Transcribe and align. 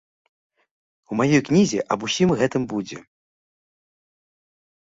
У 1.11 1.17
маёй 1.19 1.41
кнізе 1.49 1.79
аб 1.97 2.07
усім 2.07 2.29
гэтым 2.39 2.63
будзе. 2.75 2.97